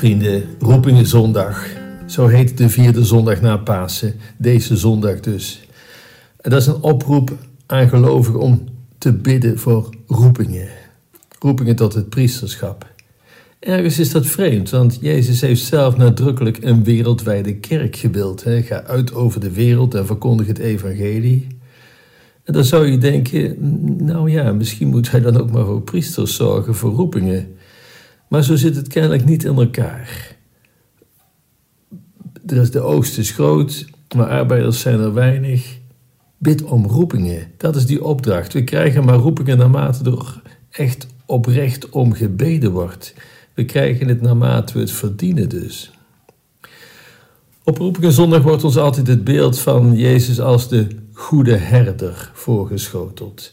Vrienden, 0.00 0.42
Roepingen 0.58 1.06
Zondag. 1.06 1.66
Zo 2.06 2.26
heet 2.26 2.58
de 2.58 2.68
vierde 2.68 3.04
zondag 3.04 3.40
na 3.40 3.56
Pasen. 3.56 4.14
Deze 4.38 4.76
zondag 4.76 5.20
dus. 5.20 5.60
En 6.40 6.50
dat 6.50 6.60
is 6.60 6.66
een 6.66 6.82
oproep 6.82 7.36
aan 7.66 7.88
gelovigen 7.88 8.40
om 8.40 8.64
te 8.98 9.12
bidden 9.12 9.58
voor 9.58 9.94
roepingen. 10.06 10.68
Roepingen 11.38 11.76
tot 11.76 11.94
het 11.94 12.08
priesterschap. 12.08 12.86
Ergens 13.58 13.98
is 13.98 14.10
dat 14.10 14.26
vreemd, 14.26 14.70
want 14.70 14.98
Jezus 15.00 15.40
heeft 15.40 15.62
zelf 15.62 15.96
nadrukkelijk 15.96 16.58
een 16.64 16.84
wereldwijde 16.84 17.56
kerk 17.56 17.96
gebeeld. 17.96 18.44
Ga 18.46 18.82
uit 18.82 19.14
over 19.14 19.40
de 19.40 19.52
wereld 19.52 19.94
en 19.94 20.06
verkondig 20.06 20.46
het 20.46 20.58
evangelie. 20.58 21.46
En 22.44 22.52
dan 22.52 22.64
zou 22.64 22.86
je 22.86 22.98
denken, 22.98 23.56
nou 24.04 24.30
ja, 24.30 24.52
misschien 24.52 24.88
moet 24.88 25.10
hij 25.10 25.20
dan 25.20 25.36
ook 25.36 25.50
maar 25.50 25.64
voor 25.64 25.82
priesters 25.82 26.34
zorgen, 26.36 26.74
voor 26.74 26.90
roepingen. 26.90 27.54
Maar 28.30 28.44
zo 28.44 28.56
zit 28.56 28.76
het 28.76 28.88
kennelijk 28.88 29.24
niet 29.24 29.44
in 29.44 29.56
elkaar. 29.56 30.36
De 32.42 32.80
oogst 32.80 33.18
is 33.18 33.30
groot, 33.30 33.86
maar 34.16 34.28
arbeiders 34.28 34.80
zijn 34.80 35.00
er 35.00 35.14
weinig. 35.14 35.78
Bid 36.38 36.62
om 36.62 36.86
roepingen, 36.86 37.52
dat 37.56 37.76
is 37.76 37.86
die 37.86 38.04
opdracht. 38.04 38.52
We 38.52 38.64
krijgen 38.64 39.04
maar 39.04 39.14
roepingen 39.14 39.58
naarmate 39.58 40.10
er 40.10 40.42
echt 40.70 41.06
oprecht 41.26 41.88
om 41.88 42.12
gebeden 42.12 42.70
wordt. 42.70 43.14
We 43.54 43.64
krijgen 43.64 44.08
het 44.08 44.20
naarmate 44.20 44.72
we 44.72 44.78
het 44.78 44.90
verdienen 44.90 45.48
dus. 45.48 45.90
Op 47.64 47.78
Roepingen 47.78 48.12
Zondag 48.12 48.42
wordt 48.42 48.64
ons 48.64 48.76
altijd 48.76 49.06
het 49.06 49.24
beeld 49.24 49.58
van 49.58 49.96
Jezus 49.96 50.40
als 50.40 50.68
de 50.68 50.86
goede 51.12 51.56
herder 51.56 52.30
voorgeschoteld. 52.34 53.52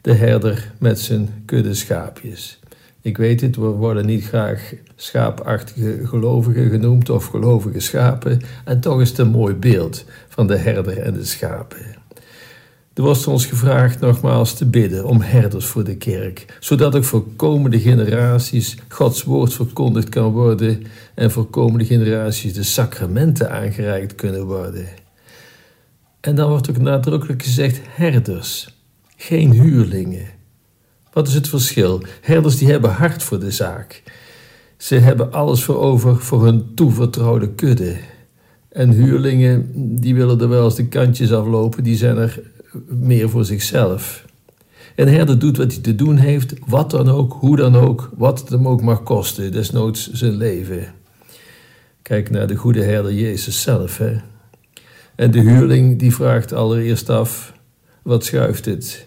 De 0.00 0.12
herder 0.12 0.72
met 0.78 1.00
zijn 1.00 1.42
kudde 1.44 1.74
schaapjes. 1.74 2.58
Ik 3.06 3.16
weet 3.16 3.40
het, 3.40 3.56
we 3.56 3.66
worden 3.66 4.06
niet 4.06 4.24
graag 4.24 4.72
schaapachtige 4.96 6.06
gelovigen 6.06 6.70
genoemd 6.70 7.10
of 7.10 7.26
gelovige 7.26 7.80
schapen. 7.80 8.40
En 8.64 8.80
toch 8.80 9.00
is 9.00 9.08
het 9.08 9.18
een 9.18 9.28
mooi 9.28 9.54
beeld 9.54 10.04
van 10.28 10.46
de 10.46 10.56
herder 10.56 10.98
en 10.98 11.14
de 11.14 11.24
schapen. 11.24 11.78
Er 12.94 13.02
wordt 13.02 13.26
ons 13.26 13.46
gevraagd 13.46 14.00
nogmaals 14.00 14.54
te 14.54 14.66
bidden 14.66 15.04
om 15.04 15.20
herders 15.20 15.66
voor 15.66 15.84
de 15.84 15.96
kerk, 15.96 16.56
zodat 16.60 16.96
ook 16.96 17.04
voor 17.04 17.26
komende 17.36 17.80
generaties 17.80 18.76
Gods 18.88 19.22
woord 19.22 19.54
verkondigd 19.54 20.08
kan 20.08 20.32
worden 20.32 20.84
en 21.14 21.30
voor 21.30 21.46
komende 21.46 21.84
generaties 21.84 22.54
de 22.54 22.62
sacramenten 22.62 23.50
aangereikt 23.50 24.14
kunnen 24.14 24.46
worden. 24.46 24.86
En 26.20 26.34
dan 26.34 26.48
wordt 26.48 26.70
ook 26.70 26.78
nadrukkelijk 26.78 27.42
gezegd 27.42 27.80
herders, 27.84 28.76
geen 29.16 29.52
huurlingen. 29.52 30.35
Wat 31.16 31.28
is 31.28 31.34
het 31.34 31.48
verschil? 31.48 32.02
Herders 32.20 32.56
die 32.56 32.70
hebben 32.70 32.90
hart 32.90 33.22
voor 33.22 33.40
de 33.40 33.50
zaak. 33.50 34.02
Ze 34.76 34.94
hebben 34.94 35.32
alles 35.32 35.64
voor 35.64 35.76
over 35.76 36.16
voor 36.16 36.44
hun 36.44 36.74
toevertrouwde 36.74 37.48
kudde. 37.48 37.96
En 38.68 38.90
huurlingen, 38.90 39.70
die 40.00 40.14
willen 40.14 40.40
er 40.40 40.48
wel 40.48 40.64
eens 40.64 40.74
de 40.74 40.88
kantjes 40.88 41.32
aflopen, 41.32 41.84
die 41.84 41.96
zijn 41.96 42.16
er 42.16 42.40
meer 42.88 43.30
voor 43.30 43.44
zichzelf. 43.44 44.24
Een 44.96 45.08
herder 45.08 45.38
doet 45.38 45.56
wat 45.56 45.72
hij 45.72 45.82
te 45.82 45.94
doen 45.94 46.16
heeft, 46.16 46.54
wat 46.66 46.90
dan 46.90 47.08
ook, 47.08 47.32
hoe 47.32 47.56
dan 47.56 47.76
ook, 47.76 48.10
wat 48.16 48.40
het 48.40 48.48
hem 48.48 48.68
ook 48.68 48.82
mag 48.82 49.02
kosten, 49.02 49.52
desnoods 49.52 50.10
zijn 50.12 50.36
leven. 50.36 50.94
Kijk 52.02 52.30
naar 52.30 52.46
de 52.46 52.56
goede 52.56 52.82
herder 52.82 53.12
Jezus 53.12 53.62
zelf. 53.62 53.98
Hè? 53.98 54.16
En 55.14 55.30
de 55.30 55.40
huurling 55.40 55.98
die 55.98 56.14
vraagt 56.14 56.52
allereerst 56.52 57.08
af, 57.10 57.52
wat 58.02 58.24
schuift 58.24 58.64
het? 58.64 59.04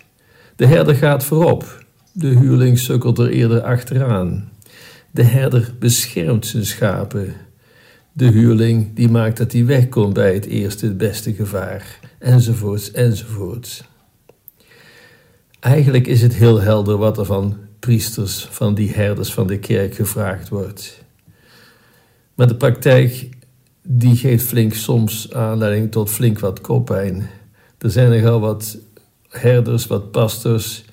De 0.56 0.66
herder 0.66 0.96
gaat 0.96 1.24
voorop, 1.24 1.79
de 2.20 2.28
huurling 2.28 2.80
sukkelt 2.80 3.20
er 3.20 3.30
eerder 3.30 3.62
achteraan. 3.62 4.52
De 5.12 5.24
herder 5.24 5.74
beschermt 5.80 6.46
zijn 6.46 6.66
schapen. 6.66 7.34
De 8.12 8.28
huurling 8.28 8.96
die 8.96 9.10
maakt 9.10 9.38
dat 9.38 9.52
hij 9.52 9.66
wegkomt 9.66 10.14
bij 10.14 10.34
het 10.34 10.46
eerste 10.46 10.86
het 10.86 10.98
beste 10.98 11.34
gevaar, 11.34 12.00
enzovoorts, 12.20 12.92
enzovoorts. 12.92 13.84
Eigenlijk 15.60 16.08
is 16.08 16.22
het 16.22 16.34
heel 16.34 16.62
helder 16.62 16.98
wat 16.98 17.18
er 17.18 17.26
van 17.26 17.58
priesters, 17.80 18.48
van 18.50 18.76
die 18.76 18.92
herders 18.92 19.34
van 19.34 19.48
de 19.48 19.60
kerk 19.60 19.96
gevraagd 19.96 20.50
wordt. 20.50 21.04
Maar 22.36 22.48
de 22.48 22.56
praktijk 22.56 23.30
die 23.82 24.16
geeft 24.16 24.46
flink 24.46 24.74
soms 24.74 25.34
aanleiding 25.34 25.92
tot 25.92 26.10
flink 26.10 26.40
wat 26.40 26.62
koppijn. 26.62 27.30
Er 27.78 27.92
zijn 27.92 28.10
nogal 28.10 28.40
wat 28.40 28.78
herders, 29.30 29.88
wat 29.88 30.12
pastors, 30.12 30.84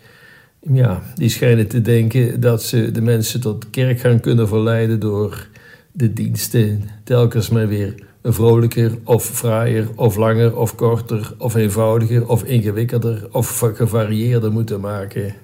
ja, 0.73 1.03
die 1.15 1.29
schijnen 1.29 1.67
te 1.69 1.81
denken 1.81 2.41
dat 2.41 2.63
ze 2.63 2.91
de 2.91 3.01
mensen 3.01 3.41
tot 3.41 3.71
kerk 3.71 4.01
gaan 4.01 4.21
kunnen 4.21 4.49
verleiden 4.49 5.01
door 5.01 5.49
de 5.93 6.13
diensten 6.13 6.83
telkens 7.05 7.49
maar 7.49 7.69
weer 7.69 7.95
vrolijker 8.23 8.99
of 9.05 9.25
fraaier 9.25 9.89
of 9.95 10.17
langer 10.17 10.57
of 10.57 10.75
korter 10.75 11.35
of 11.39 11.55
eenvoudiger 11.55 12.29
of 12.29 12.45
ingewikkelder 12.45 13.29
of 13.33 13.59
gevarieerder 13.75 14.53
moeten 14.53 14.81
maken. 14.81 15.35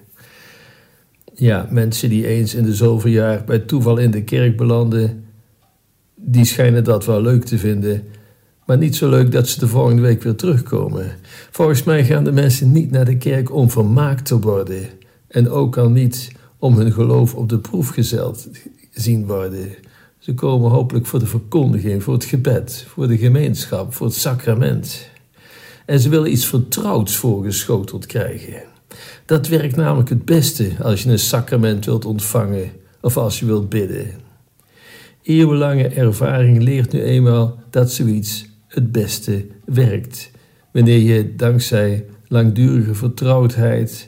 Ja, 1.34 1.66
mensen 1.70 2.08
die 2.08 2.26
eens 2.26 2.54
in 2.54 2.64
de 2.64 2.74
zoveel 2.74 3.10
jaar 3.10 3.44
bij 3.44 3.58
toeval 3.58 3.96
in 3.96 4.10
de 4.10 4.22
kerk 4.22 4.56
belanden, 4.56 5.24
die 6.14 6.44
schijnen 6.44 6.84
dat 6.84 7.04
wel 7.04 7.22
leuk 7.22 7.44
te 7.44 7.58
vinden, 7.58 8.04
maar 8.66 8.78
niet 8.78 8.96
zo 8.96 9.08
leuk 9.08 9.32
dat 9.32 9.48
ze 9.48 9.58
de 9.58 9.68
volgende 9.68 10.02
week 10.02 10.22
weer 10.22 10.34
terugkomen. 10.34 11.12
Volgens 11.50 11.82
mij 11.82 12.04
gaan 12.04 12.24
de 12.24 12.32
mensen 12.32 12.72
niet 12.72 12.90
naar 12.90 13.04
de 13.04 13.16
kerk 13.16 13.54
om 13.54 13.70
vermaakt 13.70 14.24
te 14.24 14.38
worden 14.38 14.88
en 15.32 15.50
ook 15.50 15.76
al 15.76 15.90
niet 15.90 16.32
om 16.58 16.76
hun 16.76 16.92
geloof 16.92 17.34
op 17.34 17.48
de 17.48 17.58
proef 17.58 17.88
gezeld 17.88 18.48
zien 18.90 19.26
worden. 19.26 19.74
Ze 20.18 20.34
komen 20.34 20.70
hopelijk 20.70 21.06
voor 21.06 21.18
de 21.18 21.26
verkondiging, 21.26 22.02
voor 22.02 22.14
het 22.14 22.24
gebed, 22.24 22.86
voor 22.88 23.08
de 23.08 23.18
gemeenschap, 23.18 23.94
voor 23.94 24.06
het 24.06 24.16
sacrament. 24.16 25.10
En 25.86 26.00
ze 26.00 26.08
willen 26.08 26.32
iets 26.32 26.46
vertrouwds 26.46 27.16
voorgeschoteld 27.16 28.06
krijgen. 28.06 28.62
Dat 29.26 29.48
werkt 29.48 29.76
namelijk 29.76 30.08
het 30.08 30.24
beste 30.24 30.70
als 30.82 31.02
je 31.02 31.10
een 31.10 31.18
sacrament 31.18 31.84
wilt 31.84 32.04
ontvangen 32.04 32.70
of 33.00 33.16
als 33.16 33.40
je 33.40 33.46
wilt 33.46 33.68
bidden. 33.68 34.06
Eeuwenlange 35.22 35.88
ervaring 35.88 36.62
leert 36.62 36.92
nu 36.92 37.02
eenmaal 37.02 37.58
dat 37.70 37.92
zoiets 37.92 38.46
het 38.66 38.92
beste 38.92 39.46
werkt. 39.64 40.30
Wanneer 40.72 40.98
je 40.98 41.34
dankzij 41.36 42.04
langdurige 42.28 42.94
vertrouwdheid 42.94 44.06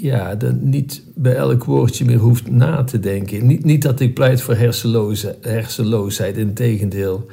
ja, 0.00 0.34
dan 0.34 0.68
niet 0.68 1.02
bij 1.14 1.34
elk 1.34 1.64
woordje 1.64 2.04
meer 2.04 2.18
hoeft 2.18 2.50
na 2.50 2.84
te 2.84 3.00
denken. 3.00 3.46
Niet, 3.46 3.64
niet 3.64 3.82
dat 3.82 4.00
ik 4.00 4.14
pleit 4.14 4.40
voor 4.40 4.54
hersenloze, 4.54 5.36
hersenloosheid, 5.40 6.36
in 6.36 6.54
tegendeel. 6.54 7.26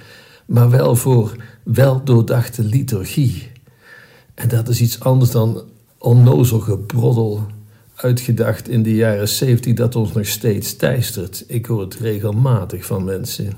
Maar 0.45 0.69
wel 0.69 0.95
voor 0.95 1.35
weldoordachte 1.63 2.63
liturgie. 2.63 3.47
En 4.35 4.47
dat 4.47 4.67
is 4.67 4.81
iets 4.81 4.99
anders 4.99 5.31
dan 5.31 5.63
onnozel 5.97 6.59
gebroddel 6.59 7.45
uitgedacht 7.95 8.69
in 8.69 8.83
de 8.83 8.95
jaren 8.95 9.27
zeventig 9.27 9.73
dat 9.73 9.95
ons 9.95 10.13
nog 10.13 10.25
steeds 10.25 10.75
teistert. 10.75 11.43
Ik 11.47 11.65
hoor 11.65 11.81
het 11.81 11.95
regelmatig 11.95 12.85
van 12.85 13.03
mensen. 13.03 13.53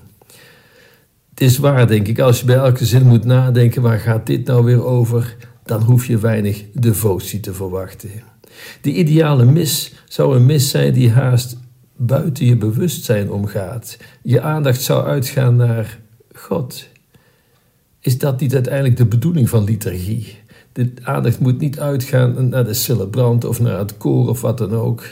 Het 1.29 1.41
is 1.41 1.57
waar, 1.57 1.87
denk 1.87 2.07
ik, 2.07 2.19
als 2.19 2.39
je 2.39 2.45
bij 2.45 2.55
elke 2.55 2.85
zin 2.85 3.05
moet 3.05 3.25
nadenken 3.25 3.81
waar 3.81 3.99
gaat 3.99 4.25
dit 4.25 4.47
nou 4.47 4.63
weer 4.63 4.85
over, 4.85 5.35
dan 5.63 5.81
hoef 5.81 6.05
je 6.07 6.17
weinig 6.17 6.63
devotie 6.73 7.39
te 7.39 7.53
verwachten. 7.53 8.09
De 8.81 8.91
ideale 8.91 9.45
mis 9.45 9.93
zou 10.07 10.35
een 10.35 10.45
mis 10.45 10.69
zijn 10.69 10.93
die 10.93 11.11
haast 11.11 11.57
buiten 11.95 12.45
je 12.45 12.55
bewustzijn 12.55 13.31
omgaat. 13.31 13.97
Je 14.21 14.41
aandacht 14.41 14.81
zou 14.81 15.05
uitgaan 15.05 15.55
naar 15.55 15.99
God. 16.33 16.87
Is 17.99 18.17
dat 18.17 18.39
niet 18.39 18.53
uiteindelijk 18.53 18.97
de 18.97 19.05
bedoeling 19.05 19.49
van 19.49 19.63
liturgie? 19.63 20.37
De 20.71 20.91
aandacht 21.01 21.39
moet 21.39 21.59
niet 21.59 21.79
uitgaan 21.79 22.49
naar 22.49 22.65
de 22.65 22.73
celebrant 22.73 23.45
of 23.45 23.59
naar 23.59 23.79
het 23.79 23.97
koor 23.97 24.29
of 24.29 24.41
wat 24.41 24.57
dan 24.57 24.73
ook. 24.73 25.03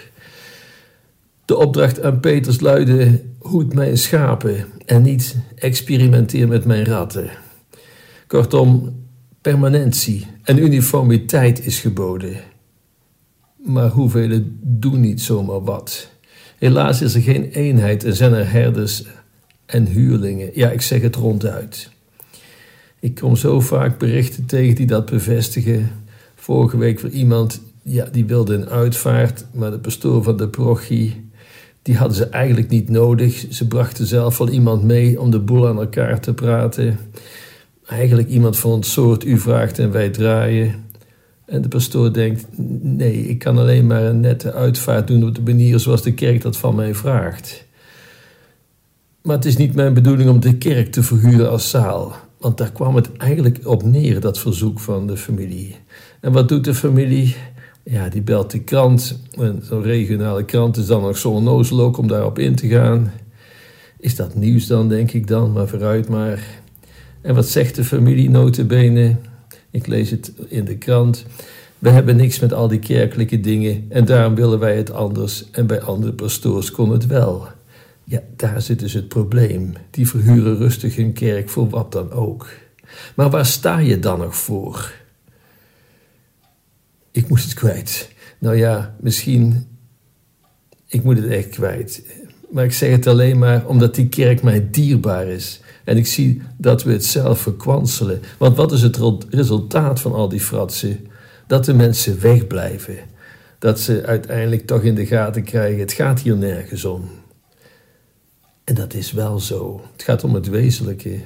De 1.46 1.58
opdracht 1.58 2.04
aan 2.04 2.20
Peters 2.20 2.60
luidde: 2.60 3.22
hoed 3.40 3.74
mijn 3.74 3.98
schapen 3.98 4.66
en 4.86 5.02
niet 5.02 5.36
experimenteer 5.56 6.48
met 6.48 6.66
mijn 6.66 6.86
ratten. 6.86 7.30
Kortom, 8.28 8.96
permanentie 9.42 10.28
en 10.44 10.58
uniformiteit 10.58 11.66
is 11.66 11.80
geboden 11.80 12.38
maar 13.66 13.90
hoeveel 13.90 14.42
doen 14.62 15.00
niet 15.00 15.22
zomaar 15.22 15.64
wat. 15.64 16.12
Helaas 16.58 17.02
is 17.02 17.16
er 17.16 17.22
geen 17.22 17.50
eenheid 17.50 18.04
en 18.04 18.16
zijn 18.16 18.34
er 18.34 18.52
herders 18.52 19.04
en 19.66 19.86
huurlingen. 19.86 20.50
Ja, 20.54 20.70
ik 20.70 20.82
zeg 20.82 21.02
het 21.02 21.16
ronduit. 21.16 21.90
Ik 23.00 23.16
kom 23.16 23.36
zo 23.36 23.60
vaak 23.60 23.98
berichten 24.00 24.46
tegen 24.46 24.76
die 24.76 24.86
dat 24.86 25.06
bevestigen. 25.06 25.92
Vorige 26.36 26.78
week 26.78 27.00
weer 27.00 27.12
iemand, 27.12 27.62
ja, 27.82 28.06
die 28.12 28.26
wilde 28.26 28.54
een 28.54 28.70
uitvaart, 28.70 29.46
maar 29.52 29.72
de 29.72 29.80
pastoor 29.80 30.24
van 30.24 30.38
de 30.38 30.48
parochie, 30.48 31.30
die 31.82 31.98
hadden 31.98 32.18
ze 32.18 32.26
eigenlijk 32.26 32.70
niet 32.70 32.90
nodig. 32.90 33.46
Ze 33.50 33.68
brachten 33.68 34.06
zelf 34.06 34.38
wel 34.38 34.50
iemand 34.50 34.84
mee 34.84 35.22
om 35.22 35.32
de 35.32 35.40
boel 35.40 35.68
aan 35.68 35.80
elkaar 35.80 36.20
te 36.20 36.34
praten. 36.34 37.00
Eigenlijk 37.86 38.30
iemand 38.30 38.58
van 38.58 38.72
het 38.72 38.86
soort 38.86 39.26
u 39.26 39.40
vraagt 39.40 39.80
en 39.80 39.92
wij 39.92 40.10
draaien. 40.10 40.76
En 41.54 41.62
de 41.62 41.68
pastoor 41.68 42.14
denkt: 42.14 42.46
nee, 42.82 43.28
ik 43.28 43.40
kan 43.40 43.58
alleen 43.58 43.88
maar 43.88 44.04
een 44.04 44.20
nette 44.20 44.54
uitvaart 44.54 45.08
doen 45.08 45.28
op 45.28 45.36
de 45.36 45.42
manier 45.42 45.80
zoals 45.80 46.02
de 46.02 46.14
kerk 46.14 46.42
dat 46.42 46.58
van 46.58 46.76
mij 46.76 46.96
vraagt. 46.96 47.66
Maar 49.22 49.36
het 49.36 49.46
is 49.46 49.58
niet 49.58 49.76
mijn 49.76 49.94
bedoeling 49.94 50.30
om 50.30 50.40
de 50.40 50.58
kerk 50.58 50.92
te 50.92 51.04
verhuren 51.04 51.50
als 51.50 51.70
zaal. 51.70 52.16
Want 52.40 52.58
daar 52.58 52.72
kwam 52.72 52.96
het 52.96 53.18
eigenlijk 53.18 53.60
op 53.64 53.84
neer, 53.84 54.20
dat 54.20 54.40
verzoek 54.40 54.80
van 54.80 55.08
de 55.08 55.18
familie. 55.18 55.76
En 56.22 56.32
wat 56.32 56.50
doet 56.50 56.64
de 56.64 56.74
familie? 56.74 57.36
Ja, 57.84 58.10
die 58.10 58.22
belt 58.22 58.52
de 58.52 58.60
krant. 58.60 59.20
Zo'n 59.62 59.84
regionale 59.84 60.46
krant 60.46 60.78
is 60.78 60.86
dan 60.86 61.02
nog 61.02 61.18
zo 61.18 61.30
onnozel 61.30 61.82
ook 61.82 61.98
om 61.98 62.08
daarop 62.08 62.40
in 62.40 62.56
te 62.56 62.68
gaan. 62.68 63.12
Is 64.00 64.16
dat 64.16 64.36
nieuws 64.36 64.68
dan, 64.68 64.90
denk 64.90 65.12
ik 65.12 65.28
dan, 65.28 65.52
maar 65.52 65.68
vooruit 65.68 66.10
maar. 66.10 66.62
En 67.22 67.36
wat 67.36 67.48
zegt 67.48 67.76
de 67.76 67.84
familie 67.84 68.30
notabene? 68.30 69.16
Ik 69.74 69.88
lees 69.88 70.10
het 70.10 70.32
in 70.48 70.66
de 70.66 70.78
krant. 70.78 71.26
We 71.80 71.90
hebben 71.90 72.16
niks 72.16 72.40
met 72.40 72.54
al 72.54 72.68
die 72.68 72.80
kerkelijke 72.80 73.40
dingen 73.40 73.86
en 73.90 74.06
daarom 74.06 74.36
willen 74.36 74.60
wij 74.60 74.78
het 74.78 74.92
anders 74.92 75.50
en 75.52 75.68
bij 75.68 75.82
andere 75.82 76.14
pastoors 76.14 76.72
kon 76.72 76.92
het 76.92 77.06
wel. 77.08 77.48
Ja, 78.04 78.22
daar 78.36 78.62
zit 78.62 78.80
dus 78.80 78.94
het 78.94 79.08
probleem. 79.08 79.74
Die 79.90 80.08
verhuren 80.08 80.58
rustig 80.58 80.98
een 80.98 81.14
kerk 81.14 81.50
voor 81.50 81.70
wat 81.70 81.92
dan 81.92 82.12
ook. 82.12 82.48
Maar 83.16 83.30
waar 83.30 83.46
sta 83.46 83.78
je 83.78 84.00
dan 84.00 84.20
nog 84.20 84.36
voor? 84.36 84.94
Ik 87.12 87.30
moet 87.30 87.44
het 87.44 87.54
kwijt. 87.54 88.12
Nou 88.40 88.56
ja, 88.56 88.96
misschien. 89.00 89.68
Ik 90.88 91.04
moet 91.04 91.18
het 91.18 91.28
echt 91.28 91.50
kwijt. 91.50 92.04
Maar 92.50 92.64
ik 92.64 92.74
zeg 92.74 92.92
het 92.92 93.08
alleen 93.08 93.38
maar 93.38 93.66
omdat 93.66 93.96
die 93.96 94.10
kerk 94.10 94.44
mij 94.44 94.68
dierbaar 94.72 95.28
is. 95.28 95.62
En 95.84 95.98
ik 95.98 96.08
zie 96.08 96.42
dat 96.58 96.84
we 96.84 96.92
het 96.92 97.06
zelf 97.06 97.40
verkwanselen. 97.40 98.22
Want 98.38 98.56
wat 98.56 98.72
is 98.72 98.82
het 98.82 99.00
resultaat 99.30 100.00
van 100.00 100.14
al 100.14 100.30
die 100.30 100.40
fratsen? 100.40 101.08
Dat 101.48 101.66
de 101.66 101.74
mensen 101.74 102.20
wegblijven. 102.20 102.98
Dat 103.60 103.80
ze 103.80 104.06
uiteindelijk 104.06 104.68
toch 104.68 104.82
in 104.82 104.96
de 104.96 105.06
gaten 105.06 105.44
krijgen: 105.44 105.80
het 105.80 105.92
gaat 105.92 106.20
hier 106.20 106.38
nergens 106.38 106.86
om. 106.86 107.10
En 108.64 108.76
dat 108.76 108.94
is 108.94 109.12
wel 109.12 109.40
zo. 109.40 109.82
Het 109.92 110.04
gaat 110.04 110.24
om 110.24 110.34
het 110.34 110.50
wezenlijke. 110.50 111.20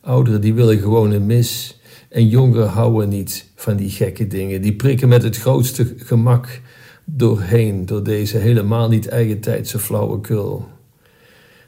Ouderen 0.00 0.40
die 0.40 0.54
willen 0.54 0.78
gewoon 0.78 1.10
een 1.10 1.26
mis. 1.26 1.80
En 2.08 2.28
jongeren 2.28 2.68
houden 2.68 3.08
niet 3.08 3.50
van 3.54 3.76
die 3.76 3.90
gekke 3.90 4.26
dingen. 4.26 4.62
Die 4.62 4.76
prikken 4.76 5.08
met 5.08 5.22
het 5.22 5.36
grootste 5.36 5.94
gemak 5.96 6.60
doorheen, 7.04 7.86
door 7.86 8.04
deze 8.04 8.38
helemaal 8.38 8.88
niet 8.88 9.08
eigentijdse 9.08 9.78
flauwekul. 9.78 10.68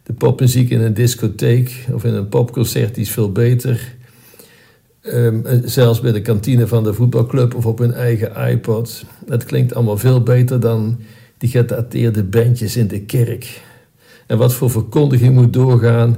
De 0.07 0.13
popmuziek 0.13 0.71
in 0.71 0.81
een 0.81 0.95
discotheek 0.95 1.85
of 1.93 2.05
in 2.05 2.15
een 2.15 2.29
popconcert 2.29 2.97
is 2.97 3.11
veel 3.11 3.33
beter. 3.33 3.95
Um, 5.03 5.45
zelfs 5.65 6.01
bij 6.01 6.13
de 6.13 6.21
kantine 6.21 6.67
van 6.67 6.85
de 6.85 6.95
voetbalclub 6.95 7.55
of 7.55 7.67
op 7.67 7.79
hun 7.79 7.93
eigen 7.93 8.49
iPod. 8.51 9.05
Dat 9.25 9.45
klinkt 9.45 9.75
allemaal 9.75 9.99
veel 9.99 10.23
beter 10.23 10.61
dan 10.61 10.99
die 11.39 11.51
gedateerde 11.51 12.25
bandjes 12.25 12.77
in 12.77 12.87
de 12.87 13.01
kerk. 13.01 13.61
En 14.27 14.39
wat 14.39 14.55
voor 14.55 14.71
verkondiging 14.71 15.35
moet 15.35 15.53
doorgaan, 15.53 16.17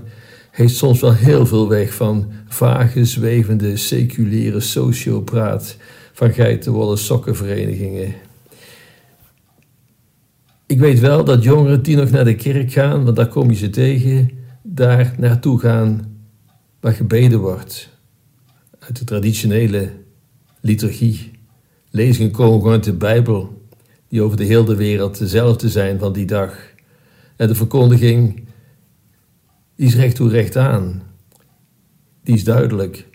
heeft 0.51 0.77
soms 0.77 1.01
wel 1.01 1.15
heel 1.15 1.47
veel 1.47 1.69
weg 1.69 1.95
van 1.95 2.33
vage, 2.49 3.05
zwevende, 3.05 3.77
seculiere 3.77 4.61
sociopraat 4.61 5.77
van 6.13 6.33
geitenwolle 6.33 6.97
sokkenverenigingen. 6.97 8.15
Ik 10.69 10.79
weet 10.79 11.01
wel 11.01 11.25
dat 11.25 11.43
jongeren 11.43 11.83
die 11.83 11.97
nog 11.97 12.11
naar 12.11 12.25
de 12.25 12.35
kerk 12.35 12.73
gaan, 12.73 13.05
want 13.05 13.17
daar 13.17 13.29
kom 13.29 13.51
je 13.51 13.57
ze 13.57 13.71
tegen, 13.71 14.31
daar 14.63 15.15
naartoe 15.19 15.59
gaan 15.59 16.17
waar 16.81 16.93
gebeden 16.93 17.41
wordt. 17.41 17.89
Uit 18.79 18.99
de 18.99 19.05
traditionele 19.05 19.91
liturgie. 20.61 21.31
Lezingen 21.91 22.31
komen 22.31 22.59
gewoon 22.59 22.73
uit 22.73 22.85
de 22.85 22.93
Bijbel, 22.93 23.69
die 24.09 24.23
over 24.23 24.37
de 24.37 24.45
hele 24.45 24.75
wereld 24.75 25.19
dezelfde 25.19 25.69
zijn 25.69 25.99
van 25.99 26.13
die 26.13 26.27
dag. 26.27 26.59
En 27.37 27.49
de 27.49 27.55
verkondiging 27.55 28.45
is 29.77 29.95
recht 29.95 30.17
toe 30.17 30.29
recht 30.29 30.57
aan. 30.57 31.03
Die 32.23 32.35
is 32.35 32.45
duidelijk. 32.45 33.08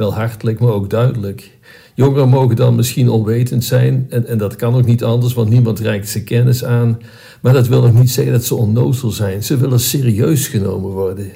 Wel 0.00 0.14
hartelijk, 0.14 0.60
maar 0.60 0.72
ook 0.72 0.90
duidelijk. 0.90 1.58
Jongeren 1.94 2.28
mogen 2.28 2.56
dan 2.56 2.74
misschien 2.74 3.08
onwetend 3.08 3.64
zijn, 3.64 4.06
en, 4.10 4.26
en 4.26 4.38
dat 4.38 4.56
kan 4.56 4.74
ook 4.74 4.84
niet 4.84 5.04
anders, 5.04 5.34
want 5.34 5.48
niemand 5.48 5.80
reikt 5.80 6.08
ze 6.08 6.24
kennis 6.24 6.64
aan. 6.64 6.98
Maar 7.40 7.52
dat 7.52 7.68
wil 7.68 7.82
nog 7.82 7.92
niet 7.92 8.10
zeggen 8.10 8.32
dat 8.32 8.44
ze 8.44 8.54
onnozel 8.54 9.10
zijn. 9.10 9.42
Ze 9.42 9.56
willen 9.56 9.80
serieus 9.80 10.48
genomen 10.48 10.90
worden. 10.90 11.30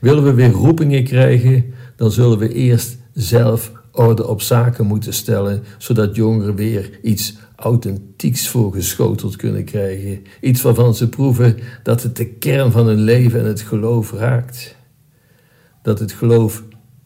Willen 0.00 0.24
we 0.24 0.34
weer 0.34 0.50
roepingen 0.50 1.04
krijgen, 1.04 1.64
dan 1.96 2.10
zullen 2.10 2.38
we 2.38 2.52
eerst 2.52 2.96
zelf 3.12 3.72
orde 3.92 4.26
op 4.26 4.42
zaken 4.42 4.86
moeten 4.86 5.14
stellen, 5.14 5.62
zodat 5.78 6.16
jongeren 6.16 6.54
weer 6.54 6.98
iets 7.02 7.36
authentieks 7.56 8.48
voorgeschoteld 8.48 9.36
kunnen 9.36 9.64
krijgen. 9.64 10.22
Iets 10.40 10.62
waarvan 10.62 10.94
ze 10.94 11.08
proeven 11.08 11.56
dat 11.82 12.02
het 12.02 12.16
de 12.16 12.26
kern 12.26 12.72
van 12.72 12.86
hun 12.86 13.00
leven 13.00 13.40
en 13.40 13.46
het 13.46 13.60
geloof 13.60 14.12
raakt. 14.12 14.76
Dat 15.82 15.98
het 15.98 16.12
geloof 16.12 16.62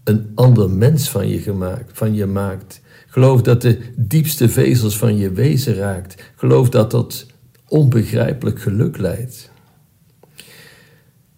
een 0.09 0.31
ander 0.35 0.71
mens 0.71 1.11
van 1.11 1.29
je, 1.29 1.39
gemaakt, 1.39 1.99
van 1.99 2.15
je 2.15 2.27
maakt. 2.27 2.81
Geloof 3.07 3.43
dat 3.43 3.63
de 3.63 3.79
diepste 3.97 4.49
vezels 4.49 4.99
van 4.99 5.17
je 5.17 5.31
wezen 5.31 5.75
raakt. 5.75 6.33
Geloof 6.37 6.69
dat 6.69 6.91
tot 6.91 7.27
onbegrijpelijk 7.69 8.61
geluk 8.61 8.99
leidt. 8.99 9.51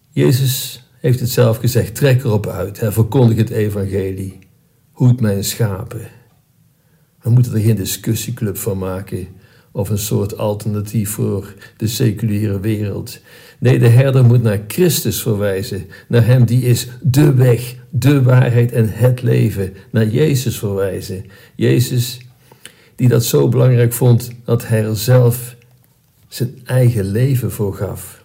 Jezus 0.09 0.83
heeft 0.99 1.19
het 1.19 1.29
zelf 1.29 1.57
gezegd: 1.57 1.95
trek 1.95 2.23
erop 2.23 2.47
uit, 2.47 2.79
hè, 2.79 2.91
verkondig 2.91 3.37
het 3.37 3.49
evangelie. 3.49 4.39
Hoed 4.91 5.21
mijn 5.21 5.43
schapen. 5.43 6.09
We 7.21 7.29
moeten 7.29 7.53
er 7.53 7.61
geen 7.61 7.75
discussieclub 7.75 8.57
van 8.57 8.77
maken 8.77 9.27
of 9.71 9.89
een 9.89 9.97
soort 9.97 10.37
alternatief 10.37 11.09
voor 11.09 11.53
de 11.77 11.87
seculiere 11.87 12.59
wereld. 12.59 13.19
Nee, 13.59 13.79
de 13.79 13.87
herder 13.87 14.25
moet 14.25 14.43
naar 14.43 14.61
Christus 14.67 15.21
verwijzen, 15.21 15.85
naar 16.07 16.25
Hem 16.25 16.45
die 16.45 16.61
is 16.61 16.87
de 17.01 17.33
weg, 17.33 17.75
de 17.89 18.23
waarheid 18.23 18.71
en 18.71 18.89
het 18.89 19.21
leven, 19.21 19.73
naar 19.91 20.07
Jezus 20.07 20.57
verwijzen. 20.57 21.25
Jezus 21.55 22.19
die 22.95 23.07
dat 23.07 23.25
zo 23.25 23.47
belangrijk 23.47 23.93
vond 23.93 24.31
dat 24.45 24.67
Hij 24.67 24.83
er 24.83 24.97
zelf 24.97 25.55
zijn 26.27 26.59
eigen 26.65 27.11
leven 27.11 27.51
voor 27.51 27.73
gaf. 27.73 28.23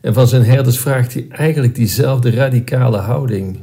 En 0.00 0.14
van 0.14 0.28
zijn 0.28 0.44
herders 0.44 0.78
vraagt 0.78 1.14
hij 1.14 1.26
eigenlijk 1.28 1.74
diezelfde 1.74 2.30
radicale 2.30 2.98
houding. 2.98 3.58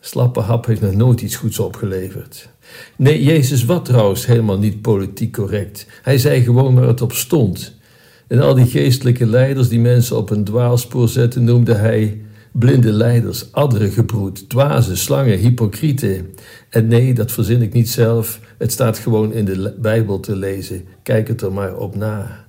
Slappe 0.00 0.40
hap 0.40 0.66
heeft 0.66 0.80
nog 0.80 0.94
nooit 0.94 1.20
iets 1.20 1.36
goeds 1.36 1.58
opgeleverd. 1.58 2.48
Nee, 2.96 3.22
Jezus 3.22 3.64
wat 3.64 3.84
trouwens 3.84 4.26
helemaal 4.26 4.58
niet 4.58 4.82
politiek 4.82 5.32
correct. 5.32 5.86
Hij 6.02 6.18
zei 6.18 6.42
gewoon 6.42 6.74
waar 6.74 6.88
het 6.88 7.00
op 7.00 7.12
stond. 7.12 7.76
En 8.26 8.38
al 8.38 8.54
die 8.54 8.66
geestelijke 8.66 9.26
leiders 9.26 9.68
die 9.68 9.80
mensen 9.80 10.16
op 10.16 10.30
een 10.30 10.44
dwaalspoor 10.44 11.08
zetten, 11.08 11.44
noemde 11.44 11.74
hij 11.74 12.20
blinde 12.52 12.92
leiders, 12.92 13.46
gebroed, 13.52 14.48
dwaze, 14.48 14.96
slangen, 14.96 15.38
hypocrieten. 15.38 16.34
En 16.68 16.86
nee, 16.86 17.14
dat 17.14 17.32
verzin 17.32 17.62
ik 17.62 17.72
niet 17.72 17.90
zelf. 17.90 18.40
Het 18.58 18.72
staat 18.72 18.98
gewoon 18.98 19.32
in 19.32 19.44
de 19.44 19.74
Bijbel 19.78 20.20
te 20.20 20.36
lezen. 20.36 20.84
Kijk 21.02 21.28
het 21.28 21.42
er 21.42 21.52
maar 21.52 21.76
op 21.76 21.96
na. 21.96 22.44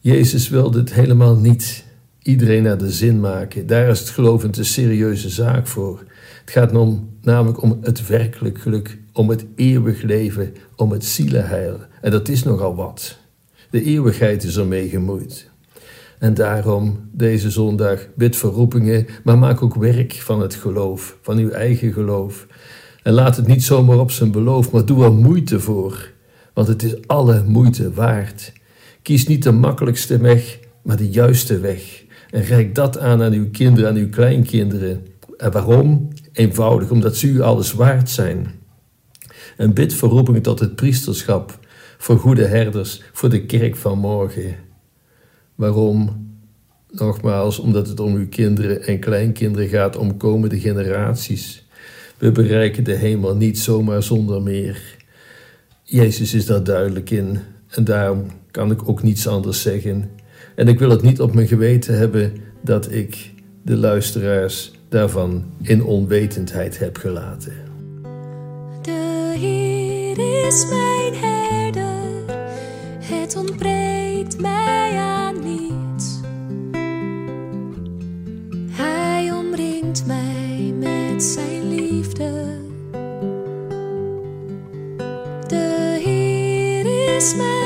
Jezus 0.00 0.48
wilde 0.48 0.78
het 0.78 0.92
helemaal 0.92 1.36
niet 1.36 1.84
iedereen 2.30 2.62
naar 2.62 2.78
de 2.78 2.90
zin 2.90 3.20
maken. 3.20 3.66
Daar 3.66 3.88
is 3.88 3.98
het 3.98 4.08
geloof 4.08 4.42
een 4.42 4.50
te 4.50 4.64
serieuze 4.64 5.28
zaak 5.28 5.66
voor. 5.66 6.04
Het 6.40 6.50
gaat 6.50 6.72
om, 6.76 7.08
namelijk 7.22 7.62
om 7.62 7.78
het 7.82 8.06
werkelijk 8.06 8.60
geluk, 8.60 8.98
om 9.12 9.28
het 9.28 9.44
eeuwig 9.56 10.02
leven, 10.02 10.54
om 10.76 10.90
het 10.90 11.04
zielenheil. 11.04 11.76
En 12.00 12.10
dat 12.10 12.28
is 12.28 12.42
nogal 12.42 12.74
wat. 12.74 13.18
De 13.70 13.82
eeuwigheid 13.82 14.42
is 14.42 14.56
ermee 14.56 14.88
gemoeid. 14.88 15.50
En 16.18 16.34
daarom 16.34 17.08
deze 17.12 17.50
zondag 17.50 18.06
bid 18.14 18.36
verroepingen, 18.36 19.06
maar 19.24 19.38
maak 19.38 19.62
ook 19.62 19.74
werk 19.74 20.12
van 20.12 20.40
het 20.40 20.54
geloof, 20.54 21.18
van 21.22 21.38
uw 21.38 21.50
eigen 21.50 21.92
geloof. 21.92 22.46
En 23.02 23.12
laat 23.12 23.36
het 23.36 23.46
niet 23.46 23.64
zomaar 23.64 23.98
op 23.98 24.10
zijn 24.10 24.30
beloof, 24.30 24.70
maar 24.70 24.84
doe 24.84 25.04
er 25.04 25.12
moeite 25.12 25.60
voor, 25.60 26.10
want 26.54 26.68
het 26.68 26.82
is 26.82 27.06
alle 27.06 27.42
moeite 27.46 27.92
waard. 27.92 28.52
Kies 29.02 29.26
niet 29.26 29.42
de 29.42 29.52
makkelijkste 29.52 30.18
weg, 30.18 30.58
maar 30.82 30.96
de 30.96 31.08
juiste 31.08 31.58
weg. 31.58 32.08
En 32.30 32.42
reik 32.42 32.74
dat 32.74 32.98
aan 32.98 33.22
aan 33.22 33.32
uw 33.32 33.50
kinderen, 33.50 33.88
aan 33.88 33.96
uw 33.96 34.08
kleinkinderen. 34.08 35.06
En 35.36 35.52
waarom? 35.52 36.08
Eenvoudig, 36.32 36.90
omdat 36.90 37.16
ze 37.16 37.26
u 37.26 37.40
alles 37.40 37.72
waard 37.72 38.10
zijn. 38.10 38.46
En 39.56 39.74
bid 39.74 39.94
verroepingen 39.94 40.42
tot 40.42 40.60
het 40.60 40.74
priesterschap, 40.74 41.58
voor 41.98 42.18
goede 42.18 42.44
herders, 42.44 43.02
voor 43.12 43.28
de 43.28 43.46
kerk 43.46 43.76
van 43.76 43.98
morgen. 43.98 44.54
Waarom? 45.54 46.28
Nogmaals, 46.90 47.58
omdat 47.58 47.88
het 47.88 48.00
om 48.00 48.14
uw 48.14 48.28
kinderen 48.28 48.82
en 48.82 48.98
kleinkinderen 48.98 49.68
gaat, 49.68 49.96
om 49.96 50.16
komende 50.16 50.60
generaties. 50.60 51.66
We 52.18 52.32
bereiken 52.32 52.84
de 52.84 52.94
hemel 52.94 53.36
niet 53.36 53.58
zomaar 53.58 54.02
zonder 54.02 54.42
meer. 54.42 54.96
Jezus 55.82 56.34
is 56.34 56.46
daar 56.46 56.64
duidelijk 56.64 57.10
in 57.10 57.38
en 57.68 57.84
daarom 57.84 58.26
kan 58.50 58.70
ik 58.70 58.88
ook 58.88 59.02
niets 59.02 59.26
anders 59.26 59.62
zeggen. 59.62 60.10
En 60.54 60.68
ik 60.68 60.78
wil 60.78 60.90
het 60.90 61.02
niet 61.02 61.20
op 61.20 61.34
mijn 61.34 61.48
geweten 61.48 61.98
hebben 61.98 62.32
dat 62.60 62.92
ik 62.92 63.32
de 63.62 63.76
luisteraars 63.76 64.72
daarvan 64.88 65.44
in 65.62 65.84
onwetendheid 65.84 66.78
heb 66.78 66.96
gelaten. 66.96 67.52
De 68.82 69.34
Heer 69.38 70.46
is 70.46 70.66
mijn 70.68 71.14
herder, 71.14 72.36
het 72.98 73.36
ontbreekt 73.36 74.40
mij 74.40 74.96
aan 74.96 75.34
niets. 75.40 76.20
Hij 78.70 79.32
omringt 79.32 80.06
mij 80.06 80.74
met 80.78 81.22
zijn 81.22 81.74
liefde. 81.74 82.58
De 85.46 86.00
Heer 86.04 87.16
is 87.16 87.34
mijn 87.36 87.59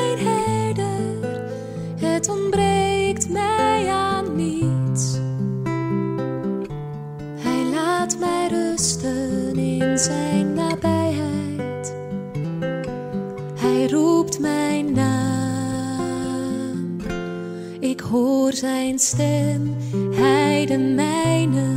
de 20.66 20.78
mijne. 20.78 21.76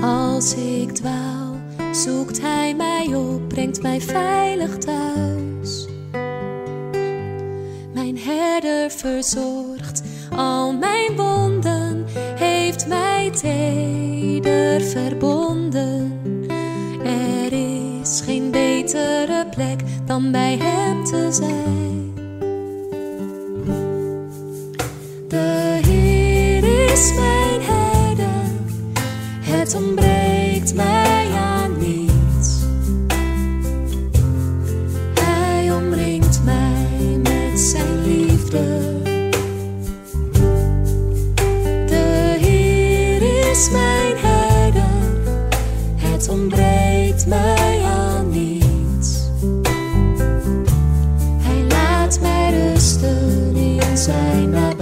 Als 0.00 0.54
ik 0.54 0.90
dwaal, 0.90 1.56
zoekt 1.92 2.40
hij 2.40 2.74
mij 2.74 3.14
op, 3.14 3.48
brengt 3.48 3.82
mij 3.82 4.00
veilig 4.00 4.78
thuis. 4.78 5.86
Mijn 7.94 8.18
herder 8.18 8.90
verzorgt 8.90 10.02
al 10.36 10.72
mijn 10.72 11.16
wonden, 11.16 12.04
heeft 12.34 12.86
mij 12.86 13.30
teder 13.30 14.80
verbonden. 14.80 16.20
Er 17.04 17.52
is 17.52 18.20
geen 18.24 18.50
betere 18.50 19.46
plek 19.50 19.80
dan 20.06 20.32
bij 20.32 20.58
hem 20.60 21.04
te 21.04 21.28
zijn. 21.30 22.12
De 25.28 25.80
het 29.64 29.74
ontbreekt 29.74 30.74
mij 30.74 31.30
aan 31.34 31.78
niets. 31.78 32.64
Hij 35.20 35.72
omringt 35.72 36.40
mij 36.44 37.18
met 37.22 37.60
zijn 37.60 38.02
liefde. 38.02 38.92
De 41.86 42.36
Heer 42.40 43.50
is 43.50 43.70
mijn 43.70 44.16
herder, 44.16 45.32
het 45.96 46.28
ontbreekt 46.28 47.26
mij 47.26 47.82
aan 47.84 48.30
niets. 48.30 49.18
Hij 51.38 51.64
laat 51.68 52.20
mij 52.20 52.50
rusten 52.50 53.56
in 53.56 53.96
zijn 53.96 54.50
nabijheid. 54.50 54.73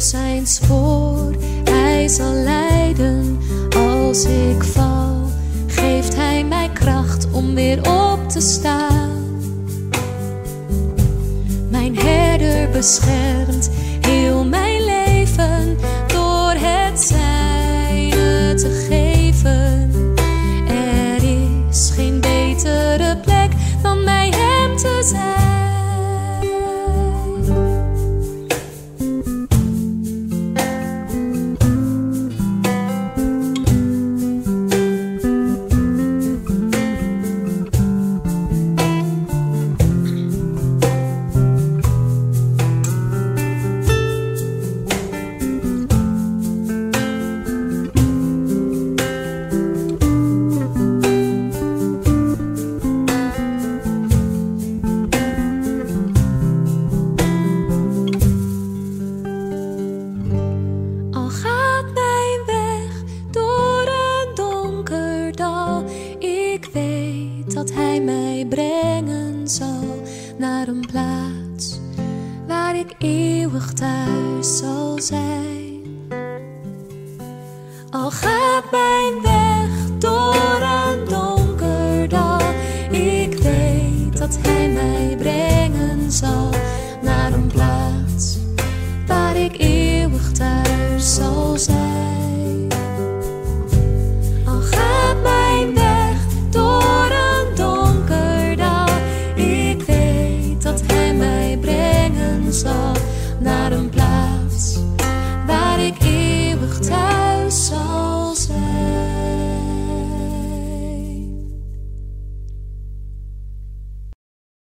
Zijn 0.00 0.46
spoor. 0.46 1.34
Hij 1.64 2.08
zal 2.08 2.32
leiden 2.32 3.38
als 3.76 4.24
ik 4.24 4.64
val. 4.64 5.30
Geeft 5.66 6.14
hij 6.14 6.44
mij 6.44 6.70
kracht 6.72 7.26
om 7.30 7.54
weer 7.54 7.78
op 7.78 8.28
te 8.28 8.40
staan. 8.40 9.12
Mijn 11.70 11.98
herder 11.98 12.70
beschermt 12.70 13.70